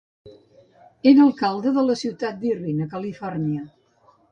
Era 1.11 1.21
alcalde 1.25 1.75
de 1.77 1.85
la 1.89 1.97
ciutat 2.05 2.41
d'Irvine, 2.41 2.89
a 2.91 2.91
Califòrnia. 2.97 3.71